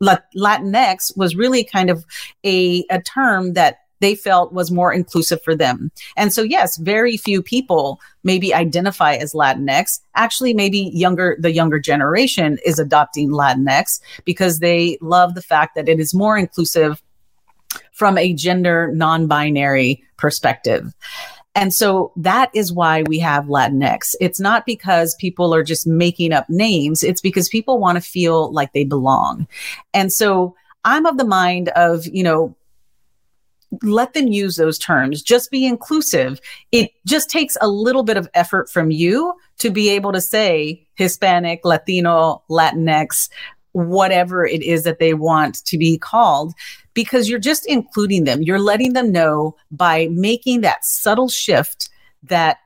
Latinx 0.00 1.16
was 1.16 1.36
really 1.36 1.64
kind 1.64 1.90
of 1.90 2.04
a, 2.44 2.84
a 2.90 3.00
term 3.02 3.54
that 3.54 3.81
they 4.02 4.14
felt 4.14 4.52
was 4.52 4.70
more 4.70 4.92
inclusive 4.92 5.42
for 5.42 5.54
them. 5.54 5.90
And 6.16 6.32
so, 6.32 6.42
yes, 6.42 6.76
very 6.76 7.16
few 7.16 7.42
people 7.42 8.00
maybe 8.24 8.52
identify 8.52 9.14
as 9.14 9.32
Latinx. 9.32 10.00
Actually, 10.14 10.52
maybe 10.54 10.90
younger, 10.92 11.36
the 11.40 11.52
younger 11.52 11.78
generation 11.78 12.58
is 12.66 12.78
adopting 12.78 13.30
Latinx 13.30 14.00
because 14.24 14.58
they 14.58 14.98
love 15.00 15.34
the 15.34 15.42
fact 15.42 15.74
that 15.76 15.88
it 15.88 16.00
is 16.00 16.12
more 16.12 16.36
inclusive 16.36 17.02
from 17.92 18.18
a 18.18 18.34
gender 18.34 18.90
non 18.92 19.26
binary 19.26 20.02
perspective. 20.16 20.92
And 21.54 21.72
so 21.72 22.12
that 22.16 22.50
is 22.54 22.72
why 22.72 23.02
we 23.02 23.18
have 23.18 23.44
Latinx. 23.44 24.14
It's 24.20 24.40
not 24.40 24.64
because 24.66 25.14
people 25.16 25.54
are 25.54 25.62
just 25.62 25.86
making 25.86 26.32
up 26.32 26.48
names. 26.48 27.02
It's 27.02 27.20
because 27.20 27.48
people 27.48 27.78
want 27.78 27.96
to 27.96 28.02
feel 28.02 28.50
like 28.52 28.72
they 28.72 28.84
belong. 28.84 29.46
And 29.92 30.12
so 30.12 30.56
I'm 30.84 31.06
of 31.06 31.18
the 31.18 31.26
mind 31.26 31.68
of, 31.70 32.06
you 32.06 32.22
know, 32.22 32.56
let 33.80 34.12
them 34.12 34.28
use 34.28 34.56
those 34.56 34.78
terms. 34.78 35.22
Just 35.22 35.50
be 35.50 35.66
inclusive. 35.66 36.40
It 36.72 36.90
just 37.06 37.30
takes 37.30 37.56
a 37.60 37.68
little 37.68 38.02
bit 38.02 38.16
of 38.16 38.28
effort 38.34 38.68
from 38.70 38.90
you 38.90 39.32
to 39.58 39.70
be 39.70 39.88
able 39.88 40.12
to 40.12 40.20
say 40.20 40.86
Hispanic, 40.94 41.60
Latino, 41.64 42.42
Latinx, 42.50 43.30
whatever 43.72 44.44
it 44.44 44.62
is 44.62 44.82
that 44.84 44.98
they 44.98 45.14
want 45.14 45.64
to 45.64 45.78
be 45.78 45.96
called, 45.96 46.52
because 46.92 47.28
you're 47.28 47.38
just 47.38 47.66
including 47.66 48.24
them. 48.24 48.42
You're 48.42 48.58
letting 48.58 48.92
them 48.92 49.10
know 49.10 49.56
by 49.70 50.08
making 50.10 50.60
that 50.60 50.84
subtle 50.84 51.28
shift 51.28 51.88
that 52.22 52.58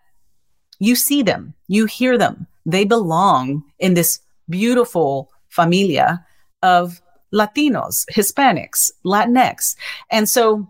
you 0.81 0.97
see 0.97 1.23
them, 1.23 1.55
you 1.69 1.87
hear 1.87 2.19
them, 2.19 2.47
they 2.67 2.85
belong 2.85 3.63
in 3.79 3.95
this 3.95 4.21
beautiful 4.51 5.31
familia 5.49 6.25
of 6.63 7.01
Latinos, 7.33 8.05
Hispanics, 8.13 8.91
Latinx. 9.05 9.77
And 10.11 10.29
so 10.29 10.69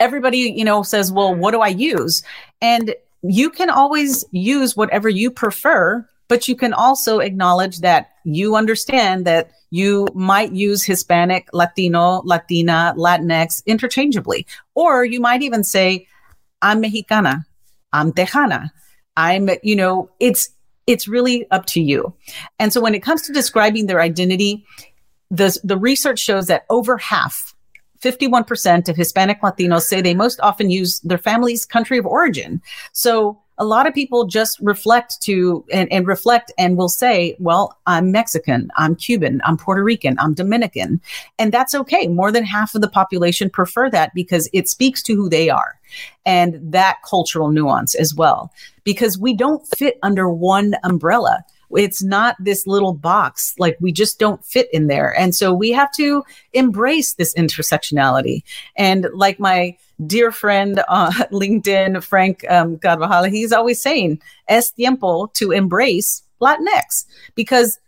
everybody, 0.00 0.38
you 0.38 0.64
know, 0.64 0.82
says, 0.82 1.12
well, 1.12 1.34
what 1.34 1.52
do 1.52 1.60
I 1.60 1.68
use? 1.68 2.22
And 2.60 2.94
you 3.22 3.50
can 3.50 3.70
always 3.70 4.24
use 4.30 4.76
whatever 4.76 5.08
you 5.08 5.30
prefer, 5.30 6.06
but 6.28 6.48
you 6.48 6.56
can 6.56 6.72
also 6.72 7.18
acknowledge 7.20 7.80
that 7.80 8.10
you 8.24 8.56
understand 8.56 9.26
that 9.26 9.50
you 9.70 10.08
might 10.14 10.52
use 10.52 10.84
Hispanic, 10.84 11.48
Latino, 11.52 12.22
Latina, 12.24 12.94
Latinx 12.96 13.64
interchangeably. 13.66 14.46
Or 14.74 15.04
you 15.04 15.20
might 15.20 15.42
even 15.42 15.64
say, 15.64 16.06
I'm 16.62 16.80
Mexicana, 16.80 17.46
I'm 17.92 18.12
Tejana. 18.12 18.70
I'm, 19.16 19.48
you 19.62 19.76
know, 19.76 20.10
it's 20.20 20.50
it's 20.86 21.08
really 21.08 21.50
up 21.50 21.66
to 21.66 21.80
you. 21.80 22.14
And 22.58 22.72
so 22.72 22.80
when 22.80 22.94
it 22.94 23.02
comes 23.02 23.22
to 23.22 23.32
describing 23.32 23.86
their 23.86 24.00
identity, 24.00 24.64
the, 25.30 25.58
the 25.64 25.76
research 25.76 26.20
shows 26.20 26.46
that 26.46 26.64
over 26.70 26.96
half 26.96 27.55
51% 28.06 28.88
of 28.88 28.96
Hispanic 28.96 29.40
Latinos 29.40 29.82
say 29.82 30.00
they 30.00 30.14
most 30.14 30.38
often 30.40 30.70
use 30.70 31.00
their 31.00 31.18
family's 31.18 31.64
country 31.64 31.98
of 31.98 32.06
origin. 32.06 32.62
So 32.92 33.36
a 33.58 33.64
lot 33.64 33.88
of 33.88 33.94
people 33.94 34.26
just 34.26 34.60
reflect 34.60 35.20
to 35.22 35.64
and, 35.72 35.90
and, 35.90 36.06
reflect 36.06 36.52
and 36.56 36.76
will 36.76 36.88
say, 36.88 37.34
well, 37.40 37.76
I'm 37.86 38.12
Mexican, 38.12 38.70
I'm 38.76 38.94
Cuban, 38.94 39.40
I'm 39.44 39.56
Puerto 39.56 39.82
Rican, 39.82 40.16
I'm 40.20 40.34
Dominican. 40.34 41.00
And 41.40 41.50
that's 41.50 41.74
okay. 41.74 42.06
More 42.06 42.30
than 42.30 42.44
half 42.44 42.76
of 42.76 42.80
the 42.80 42.88
population 42.88 43.50
prefer 43.50 43.90
that 43.90 44.14
because 44.14 44.48
it 44.52 44.68
speaks 44.68 45.02
to 45.02 45.16
who 45.16 45.28
they 45.28 45.50
are 45.50 45.80
and 46.24 46.60
that 46.62 46.98
cultural 47.02 47.50
nuance 47.50 47.96
as 47.96 48.14
well. 48.14 48.52
Because 48.84 49.18
we 49.18 49.34
don't 49.34 49.66
fit 49.76 49.98
under 50.04 50.28
one 50.28 50.76
umbrella. 50.84 51.44
It's 51.70 52.02
not 52.02 52.36
this 52.38 52.66
little 52.66 52.92
box. 52.92 53.54
Like 53.58 53.76
we 53.80 53.92
just 53.92 54.18
don't 54.18 54.44
fit 54.44 54.68
in 54.72 54.86
there. 54.86 55.16
And 55.18 55.34
so 55.34 55.52
we 55.52 55.72
have 55.72 55.90
to 55.92 56.24
embrace 56.52 57.14
this 57.14 57.34
intersectionality. 57.34 58.42
And 58.76 59.08
like 59.12 59.40
my 59.40 59.76
dear 60.06 60.32
friend 60.32 60.82
uh, 60.88 61.10
LinkedIn, 61.32 62.02
Frank 62.02 62.44
um, 62.50 62.78
he's 63.30 63.52
always 63.52 63.80
saying, 63.80 64.20
es 64.48 64.70
tiempo 64.70 65.26
to 65.34 65.52
embrace 65.52 66.22
Latinx 66.40 67.06
because 67.34 67.78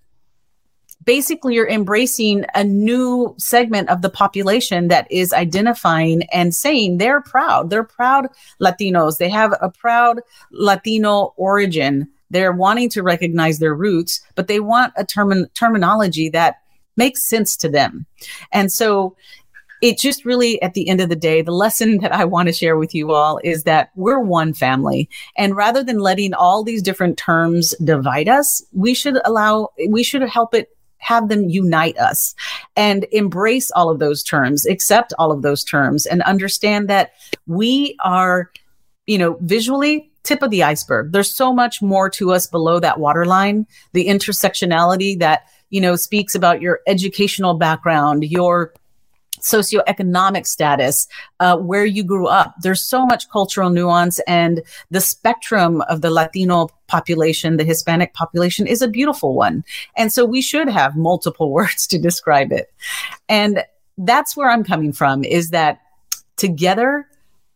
basically 1.05 1.55
you're 1.55 1.69
embracing 1.69 2.45
a 2.55 2.63
new 2.63 3.35
segment 3.39 3.89
of 3.89 4.03
the 4.03 4.11
population 4.11 4.89
that 4.89 5.11
is 5.11 5.33
identifying 5.33 6.23
and 6.25 6.55
saying 6.55 6.99
they're 6.99 7.23
proud. 7.23 7.71
They're 7.71 7.83
proud 7.83 8.29
Latinos. 8.61 9.17
They 9.17 9.31
have 9.31 9.55
a 9.63 9.71
proud 9.71 10.21
Latino 10.53 11.33
origin 11.37 12.09
they're 12.31 12.53
wanting 12.53 12.91
to 12.91 13.03
recognize 13.03 13.59
their 13.59 13.75
roots, 13.75 14.21
but 14.35 14.49
they 14.49 14.61
want 14.61 14.93
a 14.97 15.05
term- 15.05 15.47
terminology 15.55 16.29
that 16.31 16.57
makes 16.97 17.29
sense 17.29 17.57
to 17.57 17.69
them. 17.69 18.07
And 18.53 18.73
so 18.73 19.17
it 19.81 19.99
just 19.99 20.25
really, 20.25 20.61
at 20.61 20.75
the 20.75 20.89
end 20.89 21.01
of 21.01 21.09
the 21.09 21.17
day, 21.17 21.43
the 21.43 21.53
lesson 21.53 21.99
that 22.03 22.13
I 22.13 22.25
want 22.25 22.49
to 22.49 22.53
share 22.53 22.77
with 22.77 22.95
you 22.95 23.13
all 23.13 23.41
is 23.45 23.65
that 23.65 23.91
we're 23.95 24.21
one 24.21 24.53
family. 24.53 25.09
And 25.37 25.57
rather 25.57 25.83
than 25.83 25.99
letting 25.99 26.35
all 26.35 26.63
these 26.63 26.83
different 26.83 27.17
terms 27.17 27.75
divide 27.83 28.29
us, 28.29 28.63
we 28.73 28.95
should 28.95 29.21
allow, 29.25 29.69
we 29.89 30.03
should 30.03 30.23
help 30.29 30.55
it 30.55 30.69
have 30.99 31.29
them 31.29 31.49
unite 31.49 31.97
us 31.99 32.35
and 32.77 33.07
embrace 33.13 33.71
all 33.71 33.89
of 33.89 34.01
those 34.01 34.23
terms, 34.23 34.67
accept 34.67 35.15
all 35.19 35.31
of 35.31 35.43
those 35.43 35.63
terms, 35.63 36.07
and 36.07 36.23
understand 36.23 36.89
that 36.89 37.13
we 37.47 37.97
are, 38.05 38.51
you 39.07 39.17
know, 39.17 39.39
visually 39.41 40.08
tip 40.23 40.43
of 40.43 40.51
the 40.51 40.63
iceberg. 40.63 41.13
There's 41.13 41.31
so 41.31 41.53
much 41.53 41.81
more 41.81 42.11
to 42.11 42.33
us 42.33 42.47
below 42.47 42.81
that 42.81 43.01
waterline, 43.01 43.67
the 43.93 44.07
intersectionality 44.07 45.19
that, 45.19 45.47
you 45.71 45.81
know, 45.81 45.97
speaks 45.97 46.35
about 46.35 46.61
your 46.61 46.81
educational 46.87 47.55
background, 47.55 48.25
your 48.25 48.73
socioeconomic 49.41 50.47
status, 50.47 51.07
uh, 51.41 51.57
where 51.57 51.85
you 51.85 52.03
grew 52.03 52.27
up. 52.27 52.55
There's 52.61 52.83
so 52.83 53.07
much 53.07 53.31
cultural 53.31 53.71
nuance, 53.71 54.19
and 54.27 54.63
the 54.91 55.01
spectrum 55.01 55.81
of 55.83 56.01
the 56.01 56.11
Latino 56.11 56.69
population, 56.87 57.57
the 57.57 57.65
Hispanic 57.65 58.15
population, 58.15 58.67
is 58.67 58.83
a 58.83 58.89
beautiful 58.89 59.35
one. 59.35 59.65
And 59.97 60.13
so 60.13 60.25
we 60.25 60.43
should 60.43 60.69
have 60.69 60.97
multiple 60.97 61.53
words 61.59 61.87
to 61.89 61.99
describe 61.99 62.53
it. 62.53 62.73
And 63.29 63.65
that's 63.97 64.37
where 64.37 64.51
I'm 64.51 64.65
coming 64.65 64.93
from 64.93 65.25
is 65.25 65.51
that 65.51 65.81
together 66.37 67.07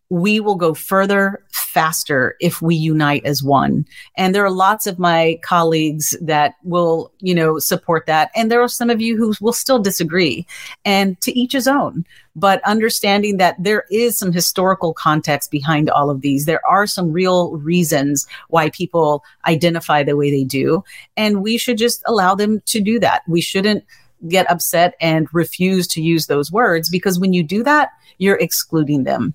we 0.09 0.39
will 0.39 0.55
go 0.55 0.73
further 0.73 1.42
faster 1.73 2.35
if 2.39 2.61
we 2.61 2.75
unite 2.75 3.25
as 3.25 3.41
one. 3.41 3.85
And 4.15 4.33
there 4.33 4.45
are 4.45 4.51
lots 4.51 4.85
of 4.85 4.99
my 4.99 5.39
colleagues 5.41 6.15
that 6.21 6.53
will, 6.63 7.11
you 7.19 7.33
know, 7.33 7.57
support 7.57 8.05
that. 8.05 8.29
And 8.35 8.51
there 8.51 8.61
are 8.61 8.67
some 8.67 8.91
of 8.91 9.01
you 9.01 9.17
who 9.17 9.33
will 9.41 9.53
still 9.53 9.79
disagree 9.79 10.45
and 10.85 11.19
to 11.21 11.37
each 11.37 11.53
his 11.53 11.67
own. 11.67 12.05
But 12.35 12.63
understanding 12.63 13.37
that 13.37 13.55
there 13.59 13.85
is 13.89 14.17
some 14.17 14.31
historical 14.31 14.93
context 14.93 15.49
behind 15.49 15.89
all 15.89 16.09
of 16.09 16.21
these. 16.21 16.45
There 16.45 16.65
are 16.67 16.85
some 16.85 17.11
real 17.11 17.57
reasons 17.57 18.27
why 18.49 18.69
people 18.69 19.23
identify 19.45 20.03
the 20.03 20.15
way 20.15 20.29
they 20.29 20.43
do. 20.43 20.83
And 21.17 21.41
we 21.41 21.57
should 21.57 21.79
just 21.79 22.03
allow 22.05 22.35
them 22.35 22.61
to 22.67 22.81
do 22.81 22.99
that. 22.99 23.23
We 23.27 23.41
shouldn't 23.41 23.83
get 24.27 24.49
upset 24.49 24.93
and 25.01 25.27
refuse 25.33 25.87
to 25.87 26.01
use 26.01 26.27
those 26.27 26.51
words 26.51 26.89
because 26.89 27.19
when 27.19 27.33
you 27.33 27.43
do 27.43 27.63
that, 27.63 27.89
you're 28.19 28.37
excluding 28.37 29.03
them 29.03 29.33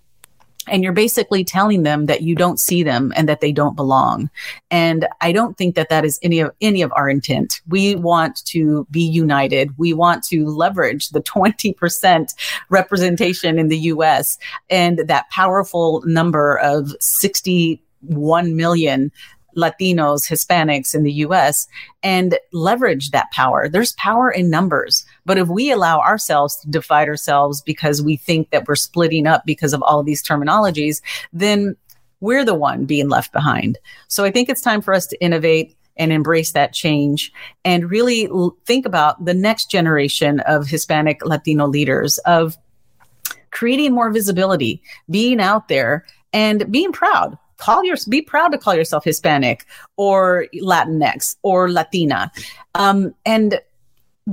and 0.70 0.82
you're 0.82 0.92
basically 0.92 1.44
telling 1.44 1.82
them 1.82 2.06
that 2.06 2.22
you 2.22 2.34
don't 2.34 2.60
see 2.60 2.82
them 2.82 3.12
and 3.16 3.28
that 3.28 3.40
they 3.40 3.52
don't 3.52 3.76
belong. 3.76 4.30
And 4.70 5.06
i 5.20 5.32
don't 5.32 5.56
think 5.56 5.74
that 5.74 5.88
that 5.88 6.04
is 6.04 6.18
any 6.22 6.40
of 6.40 6.50
any 6.60 6.82
of 6.82 6.92
our 6.94 7.08
intent. 7.08 7.60
We 7.68 7.94
want 7.94 8.44
to 8.46 8.86
be 8.90 9.02
united. 9.02 9.76
We 9.78 9.92
want 9.92 10.24
to 10.24 10.46
leverage 10.46 11.10
the 11.10 11.22
20% 11.22 12.34
representation 12.68 13.58
in 13.58 13.68
the 13.68 13.78
us 13.78 14.38
and 14.70 14.98
that 15.00 15.30
powerful 15.30 16.02
number 16.06 16.58
of 16.58 16.94
61 17.00 18.56
million 18.56 19.12
Latinos, 19.56 20.28
Hispanics 20.28 20.94
in 20.94 21.02
the 21.02 21.12
US 21.12 21.66
and 22.02 22.38
leverage 22.52 23.10
that 23.10 23.30
power. 23.32 23.68
There's 23.68 23.92
power 23.92 24.30
in 24.30 24.50
numbers. 24.50 25.04
But 25.24 25.38
if 25.38 25.48
we 25.48 25.70
allow 25.70 26.00
ourselves 26.00 26.56
to 26.60 26.70
divide 26.70 27.08
ourselves 27.08 27.60
because 27.62 28.02
we 28.02 28.16
think 28.16 28.50
that 28.50 28.66
we're 28.68 28.76
splitting 28.76 29.26
up 29.26 29.44
because 29.44 29.72
of 29.72 29.82
all 29.82 30.02
these 30.02 30.22
terminologies, 30.22 31.00
then 31.32 31.76
we're 32.20 32.44
the 32.44 32.54
one 32.54 32.84
being 32.84 33.08
left 33.08 33.32
behind. 33.32 33.78
So 34.08 34.24
I 34.24 34.30
think 34.30 34.48
it's 34.48 34.62
time 34.62 34.82
for 34.82 34.92
us 34.92 35.06
to 35.06 35.22
innovate 35.22 35.76
and 35.96 36.12
embrace 36.12 36.52
that 36.52 36.72
change 36.72 37.32
and 37.64 37.90
really 37.90 38.26
l- 38.28 38.56
think 38.66 38.86
about 38.86 39.24
the 39.24 39.34
next 39.34 39.70
generation 39.70 40.40
of 40.40 40.66
Hispanic 40.66 41.24
Latino 41.24 41.66
leaders 41.66 42.18
of 42.18 42.56
creating 43.50 43.92
more 43.92 44.10
visibility, 44.10 44.80
being 45.10 45.40
out 45.40 45.68
there 45.68 46.04
and 46.32 46.70
being 46.70 46.92
proud. 46.92 47.36
Call 47.58 47.84
your 47.84 47.96
be 48.08 48.22
proud 48.22 48.48
to 48.48 48.58
call 48.58 48.74
yourself 48.74 49.04
Hispanic 49.04 49.66
or 49.96 50.46
Latinx 50.54 51.36
or 51.42 51.70
Latina, 51.70 52.32
um, 52.74 53.14
and 53.26 53.60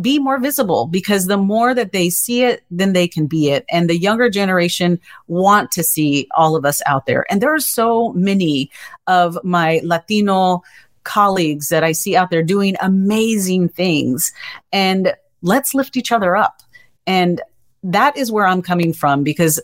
be 0.01 0.19
more 0.19 0.39
visible 0.39 0.87
because 0.87 1.27
the 1.27 1.37
more 1.37 1.73
that 1.73 1.91
they 1.91 2.09
see 2.09 2.43
it, 2.43 2.63
then 2.69 2.93
they 2.93 3.07
can 3.07 3.27
be 3.27 3.49
it. 3.49 3.65
And 3.69 3.89
the 3.89 3.97
younger 3.97 4.29
generation 4.29 4.99
want 5.27 5.71
to 5.71 5.83
see 5.83 6.27
all 6.35 6.55
of 6.55 6.65
us 6.65 6.81
out 6.85 7.05
there. 7.05 7.25
And 7.29 7.41
there 7.41 7.53
are 7.53 7.59
so 7.59 8.11
many 8.13 8.71
of 9.07 9.37
my 9.43 9.81
Latino 9.83 10.63
colleagues 11.03 11.69
that 11.69 11.83
I 11.83 11.93
see 11.93 12.15
out 12.15 12.29
there 12.29 12.43
doing 12.43 12.75
amazing 12.81 13.69
things. 13.69 14.33
And 14.73 15.13
let's 15.41 15.73
lift 15.73 15.95
each 15.95 16.11
other 16.11 16.35
up. 16.35 16.61
And 17.07 17.41
that 17.83 18.17
is 18.17 18.31
where 18.31 18.47
I'm 18.47 18.61
coming 18.61 18.91
from 18.91 19.23
because 19.23 19.61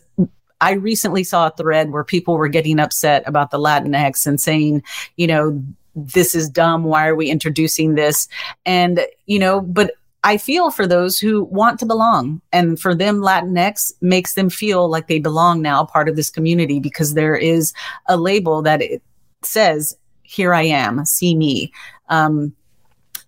I 0.61 0.73
recently 0.73 1.23
saw 1.23 1.47
a 1.47 1.51
thread 1.51 1.91
where 1.91 2.03
people 2.03 2.37
were 2.37 2.47
getting 2.47 2.79
upset 2.79 3.23
about 3.25 3.51
the 3.51 3.57
Latinx 3.57 4.25
and 4.25 4.39
saying, 4.39 4.83
you 5.17 5.27
know, 5.27 5.61
this 5.95 6.35
is 6.35 6.49
dumb. 6.49 6.83
Why 6.83 7.07
are 7.07 7.15
we 7.15 7.29
introducing 7.29 7.95
this? 7.95 8.27
And, 8.65 9.01
you 9.25 9.39
know, 9.39 9.59
but 9.59 9.91
I 10.23 10.37
feel 10.37 10.69
for 10.69 10.85
those 10.85 11.19
who 11.19 11.43
want 11.45 11.79
to 11.79 11.85
belong. 11.85 12.41
And 12.53 12.79
for 12.79 12.93
them, 12.93 13.17
Latinx 13.21 13.91
makes 14.01 14.35
them 14.35 14.49
feel 14.49 14.87
like 14.87 15.07
they 15.07 15.19
belong 15.19 15.61
now, 15.61 15.83
part 15.83 16.07
of 16.07 16.15
this 16.15 16.29
community, 16.29 16.79
because 16.79 17.15
there 17.15 17.35
is 17.35 17.73
a 18.07 18.15
label 18.15 18.61
that 18.61 18.81
it 18.81 19.01
says, 19.41 19.97
Here 20.21 20.53
I 20.53 20.63
am, 20.63 21.03
see 21.05 21.35
me. 21.35 21.73
Um, 22.09 22.55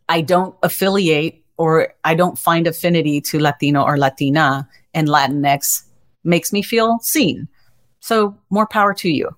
I 0.08 0.22
don't 0.22 0.56
affiliate 0.62 1.44
or 1.58 1.94
I 2.04 2.14
don't 2.14 2.38
find 2.38 2.68
affinity 2.68 3.22
to 3.22 3.40
Latino 3.40 3.84
or 3.84 3.98
Latina, 3.98 4.68
and 4.94 5.08
Latinx 5.08 5.84
makes 6.24 6.52
me 6.54 6.62
feel 6.62 7.00
seen. 7.02 7.48
So, 8.00 8.38
more 8.50 8.68
power 8.68 8.94
to 8.96 9.10
you. 9.10 9.30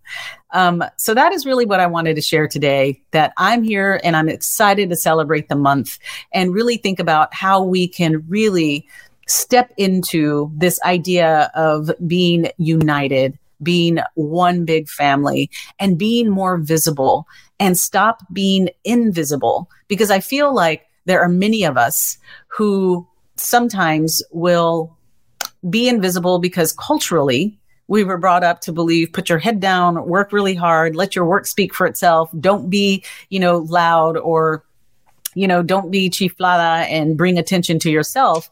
Um, 0.55 0.83
so 0.95 1.13
that 1.13 1.33
is 1.33 1.45
really 1.45 1.65
what 1.65 1.81
I 1.81 1.85
wanted 1.85 2.15
to 2.15 2.21
share 2.21 2.47
today 2.47 3.01
that 3.11 3.33
I'm 3.37 3.61
here 3.61 3.99
and 4.03 4.15
I'm 4.15 4.29
excited 4.29 4.89
to 4.89 4.95
celebrate 4.95 5.49
the 5.49 5.55
month 5.55 5.99
and 6.33 6.53
really 6.53 6.77
think 6.77 6.97
about 6.97 7.33
how 7.33 7.61
we 7.61 7.89
can 7.89 8.25
really 8.29 8.87
step 9.27 9.73
into 9.75 10.49
this 10.55 10.81
idea 10.83 11.51
of 11.55 11.91
being 12.07 12.47
united, 12.57 13.37
being 13.61 13.99
one 14.13 14.63
big 14.63 14.87
family, 14.87 15.51
and 15.77 15.97
being 15.97 16.29
more 16.29 16.57
visible 16.57 17.27
and 17.59 17.77
stop 17.77 18.23
being 18.31 18.69
invisible. 18.85 19.69
Because 19.89 20.09
I 20.09 20.21
feel 20.21 20.55
like 20.55 20.87
there 21.03 21.21
are 21.21 21.29
many 21.29 21.65
of 21.65 21.77
us 21.77 22.17
who 22.47 23.05
sometimes 23.35 24.23
will 24.31 24.94
be 25.69 25.87
invisible 25.87 26.39
because 26.39 26.73
culturally 26.73 27.57
we 27.87 28.03
were 28.03 28.17
brought 28.17 28.43
up 28.43 28.61
to 28.61 28.71
believe 28.71 29.13
put 29.13 29.29
your 29.29 29.37
head 29.37 29.59
down, 29.59 30.07
work 30.07 30.31
really 30.31 30.55
hard, 30.55 30.95
let 30.95 31.15
your 31.15 31.25
work 31.25 31.45
speak 31.45 31.73
for 31.73 31.85
itself. 31.85 32.29
Don't 32.39 32.69
be, 32.69 33.03
you 33.29 33.39
know, 33.39 33.59
loud 33.59 34.17
or, 34.17 34.63
you 35.35 35.47
know, 35.47 35.61
don't 35.61 35.91
be 35.91 36.09
chiflada 36.09 36.85
and 36.89 37.17
bring 37.17 37.37
attention 37.37 37.77
to 37.79 37.91
yourself. 37.91 38.49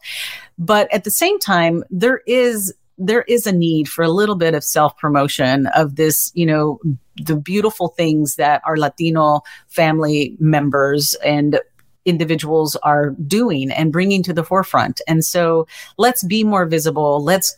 But 0.56 0.92
at 0.92 1.04
the 1.04 1.10
same 1.10 1.38
time, 1.38 1.82
there 1.90 2.20
is 2.26 2.72
there 2.96 3.22
is 3.22 3.44
a 3.44 3.52
need 3.52 3.88
for 3.88 4.04
a 4.04 4.08
little 4.08 4.36
bit 4.36 4.54
of 4.54 4.62
self 4.62 4.96
promotion 4.98 5.66
of 5.68 5.96
this, 5.96 6.30
you 6.34 6.46
know, 6.46 6.78
the 7.16 7.34
beautiful 7.36 7.88
things 7.88 8.36
that 8.36 8.62
our 8.64 8.76
Latino 8.76 9.42
family 9.66 10.36
members 10.38 11.14
and 11.24 11.58
individuals 12.04 12.76
are 12.76 13.10
doing 13.26 13.70
and 13.70 13.92
bringing 13.92 14.22
to 14.22 14.32
the 14.32 14.44
forefront. 14.44 15.00
And 15.06 15.24
so 15.24 15.66
let's 15.96 16.22
be 16.22 16.44
more 16.44 16.66
visible. 16.66 17.22
Let's 17.22 17.56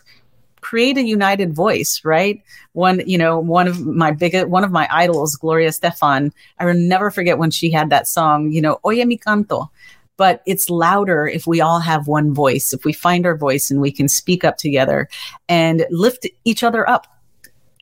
create 0.61 0.99
a 0.99 1.03
united 1.03 1.55
voice, 1.55 2.01
right? 2.05 2.43
One, 2.73 3.01
you 3.07 3.17
know, 3.17 3.39
one 3.39 3.69
of 3.69 3.87
my 3.87 4.11
biggest, 4.11 4.49
one 4.49 4.65
of 4.65 4.73
my 4.73 4.89
idols, 4.91 5.37
Gloria 5.37 5.69
Estefan, 5.69 6.33
I 6.59 6.65
will 6.65 6.75
never 6.75 7.11
forget 7.11 7.39
when 7.39 7.51
she 7.51 7.71
had 7.71 7.91
that 7.91 8.09
song, 8.09 8.51
you 8.51 8.61
know, 8.61 8.81
Oye 8.85 9.05
mi 9.05 9.17
canto. 9.17 9.71
But 10.17 10.43
it's 10.47 10.71
louder 10.71 11.29
if 11.29 11.47
we 11.47 11.61
all 11.61 11.79
have 11.79 12.09
one 12.09 12.35
voice, 12.35 12.73
if 12.73 12.85
we 12.85 12.93
find 12.93 13.27
our 13.27 13.37
voice 13.37 13.71
and 13.71 13.81
we 13.81 13.93
can 13.93 14.09
speak 14.09 14.45
up 14.45 14.57
together 14.57 15.09
and 15.49 15.87
lift 15.91 16.27
each 16.45 16.63
other 16.63 16.89
up. 16.89 17.07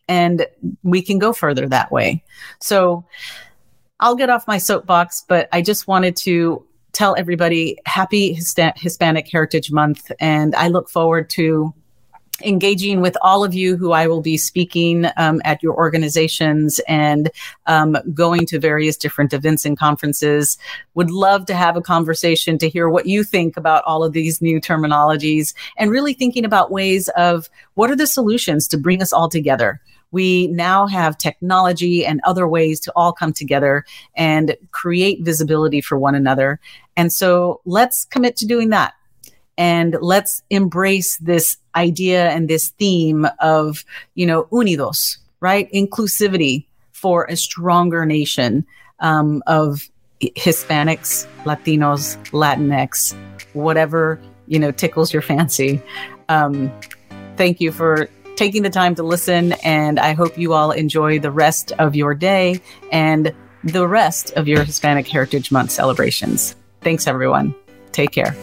And 0.08 0.46
we 0.82 1.00
can 1.00 1.18
go 1.18 1.32
further 1.32 1.66
that 1.68 1.90
way. 1.90 2.22
So 2.60 3.04
I'll 4.00 4.16
get 4.16 4.30
off 4.30 4.48
my 4.48 4.58
soapbox, 4.58 5.24
but 5.26 5.48
I 5.52 5.62
just 5.62 5.86
wanted 5.86 6.16
to 6.16 6.66
tell 6.92 7.14
everybody 7.16 7.78
happy 7.86 8.32
Hispanic 8.34 9.28
Heritage 9.30 9.70
Month. 9.70 10.10
And 10.20 10.54
I 10.54 10.68
look 10.68 10.88
forward 10.88 11.28
to 11.30 11.74
engaging 12.42 13.00
with 13.00 13.16
all 13.22 13.44
of 13.44 13.54
you 13.54 13.76
who 13.76 13.92
I 13.92 14.08
will 14.08 14.20
be 14.20 14.36
speaking 14.36 15.06
um, 15.16 15.40
at 15.44 15.62
your 15.62 15.74
organizations 15.74 16.80
and 16.88 17.30
um, 17.66 17.96
going 18.12 18.44
to 18.46 18.58
various 18.58 18.96
different 18.96 19.32
events 19.32 19.64
and 19.64 19.78
conferences. 19.78 20.58
Would 20.94 21.10
love 21.10 21.46
to 21.46 21.54
have 21.54 21.76
a 21.76 21.80
conversation 21.80 22.58
to 22.58 22.68
hear 22.68 22.88
what 22.88 23.06
you 23.06 23.22
think 23.22 23.56
about 23.56 23.84
all 23.84 24.02
of 24.02 24.12
these 24.12 24.42
new 24.42 24.60
terminologies 24.60 25.54
and 25.76 25.90
really 25.90 26.12
thinking 26.12 26.44
about 26.44 26.72
ways 26.72 27.08
of 27.10 27.48
what 27.74 27.90
are 27.90 27.96
the 27.96 28.06
solutions 28.06 28.66
to 28.68 28.78
bring 28.78 29.00
us 29.00 29.12
all 29.12 29.28
together. 29.28 29.80
We 30.14 30.46
now 30.48 30.86
have 30.86 31.18
technology 31.18 32.06
and 32.06 32.20
other 32.24 32.48
ways 32.48 32.80
to 32.80 32.92
all 32.96 33.12
come 33.12 33.34
together 33.34 33.84
and 34.16 34.56
create 34.70 35.22
visibility 35.22 35.82
for 35.82 35.98
one 35.98 36.14
another. 36.14 36.58
And 36.96 37.12
so 37.12 37.60
let's 37.66 38.06
commit 38.06 38.36
to 38.36 38.46
doing 38.46 38.70
that. 38.70 38.94
And 39.58 39.96
let's 40.00 40.42
embrace 40.50 41.18
this 41.18 41.58
idea 41.76 42.30
and 42.30 42.48
this 42.48 42.70
theme 42.70 43.26
of 43.40 43.84
you 44.14 44.26
know 44.26 44.44
unidos 44.44 45.18
right? 45.44 45.70
Inclusivity 45.74 46.64
for 46.92 47.26
a 47.26 47.36
stronger 47.36 48.06
nation 48.06 48.64
um, 49.00 49.42
of 49.46 49.90
hispanics 50.22 51.26
latinos 51.44 52.16
latinx 52.30 53.14
whatever 53.52 54.18
you 54.46 54.58
know 54.58 54.70
tickles 54.70 55.12
your 55.12 55.20
fancy. 55.20 55.82
Um, 56.30 56.72
thank 57.36 57.60
you 57.60 57.72
for 57.72 58.08
taking 58.36 58.62
the 58.62 58.70
time 58.70 58.94
to 58.94 59.02
listen 59.02 59.52
and 59.64 59.98
i 59.98 60.12
hope 60.12 60.36
you 60.38 60.52
all 60.52 60.70
enjoy 60.70 61.18
the 61.18 61.30
rest 61.30 61.72
of 61.78 61.94
your 61.94 62.14
day 62.14 62.60
and 62.92 63.34
the 63.62 63.86
rest 63.86 64.32
of 64.32 64.46
your 64.46 64.64
hispanic 64.64 65.06
heritage 65.08 65.50
month 65.50 65.70
celebrations 65.70 66.54
thanks 66.80 67.06
everyone 67.06 67.54
take 67.92 68.10
care 68.10 68.36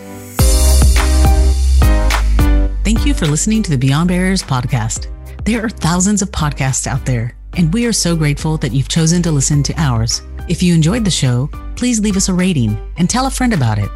Thank 2.83 3.05
you 3.05 3.13
for 3.13 3.27
listening 3.27 3.61
to 3.63 3.69
the 3.69 3.77
Beyond 3.77 4.09
Barriers 4.09 4.41
podcast. 4.41 5.07
There 5.45 5.63
are 5.63 5.69
thousands 5.69 6.23
of 6.23 6.31
podcasts 6.31 6.87
out 6.87 7.05
there, 7.05 7.37
and 7.55 7.71
we 7.71 7.85
are 7.85 7.93
so 7.93 8.15
grateful 8.15 8.57
that 8.57 8.71
you've 8.71 8.89
chosen 8.89 9.21
to 9.21 9.31
listen 9.31 9.61
to 9.63 9.73
ours. 9.77 10.23
If 10.49 10.63
you 10.63 10.73
enjoyed 10.73 11.05
the 11.05 11.11
show, 11.11 11.47
please 11.75 11.99
leave 11.99 12.17
us 12.17 12.27
a 12.27 12.33
rating 12.33 12.75
and 12.97 13.07
tell 13.07 13.27
a 13.27 13.31
friend 13.31 13.53
about 13.53 13.77
it. 13.77 13.89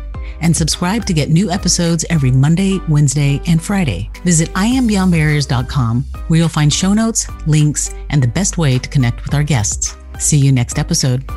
And 0.46 0.56
subscribe 0.56 1.06
to 1.06 1.14
get 1.14 1.32
new 1.32 1.50
episodes 1.50 2.06
every 2.12 2.30
Monday, 2.30 2.80
Wednesday, 2.88 3.42
and 3.48 3.60
Friday. 3.60 4.12
Visit 4.24 4.50
iambeyondbarriers.com 4.50 6.04
where 6.28 6.38
you'll 6.38 6.50
find 6.50 6.72
show 6.72 6.94
notes, 6.94 7.28
links, 7.48 7.90
and 8.12 8.22
the 8.22 8.28
best 8.28 8.60
way 8.60 8.78
to 8.78 8.88
connect 8.88 9.24
with 9.24 9.34
our 9.34 9.44
guests. 9.44 9.98
See 10.20 10.38
you 10.38 10.52
next 10.52 10.78
episode. 10.78 11.28